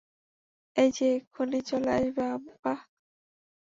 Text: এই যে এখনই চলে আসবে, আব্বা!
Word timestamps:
এই 0.75 0.89
যে 0.97 1.07
এখনই 1.17 1.61
চলে 1.69 1.89
আসবে, 1.97 2.23
আব্বা! 2.35 2.73